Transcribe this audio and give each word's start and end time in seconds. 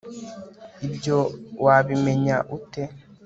ibyo 0.87 1.17
wabimenya 1.65 2.35
ute 2.57 2.83